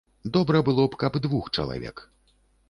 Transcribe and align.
Добра 0.37 0.61
было 0.69 0.85
б, 0.93 0.99
каб 1.03 1.19
двух 1.27 1.53
чалавек. 1.59 2.03